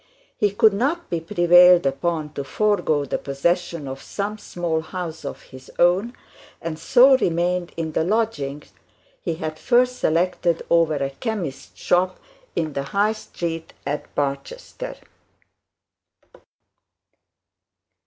He 0.35 0.49
could 0.49 0.73
not 0.73 1.11
be 1.11 1.21
prevailed 1.21 1.85
upon 1.85 2.33
to 2.33 2.43
forego 2.43 3.05
the 3.05 3.19
possession 3.19 3.87
of 3.87 4.01
some 4.01 4.39
small 4.39 4.81
house 4.81 5.23
of 5.23 5.43
his 5.43 5.69
own, 5.77 6.13
and 6.59 6.79
so 6.79 7.15
remained 7.17 7.71
in 7.77 7.91
the 7.91 8.03
lodgings 8.03 8.71
he 9.21 9.35
had 9.35 9.59
first 9.59 9.99
selected 9.99 10.63
over 10.71 10.95
a 10.95 11.11
chemist's 11.11 11.79
shop 11.79 12.19
in 12.55 12.73
the 12.73 12.81
High 12.97 13.13
Street 13.13 13.73
at 13.85 14.15
Barchester. 14.15 14.95